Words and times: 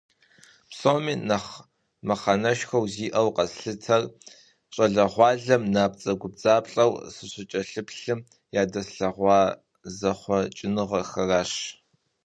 Псом 0.69 1.03
нэхъ 1.29 1.53
мыхьэнэшхуэ 2.07 2.79
зиӏэу 2.93 3.29
къэслъытэр, 3.35 4.03
щӏалэгъуалэм 4.73 5.63
набдзэгубдзаплъэу 5.73 6.91
сыщыкӏэлъыплъым, 7.13 8.19
ядэслъэгъуа 8.61 9.39
зэхъуэкӏыныгъэхэращ. 9.97 11.51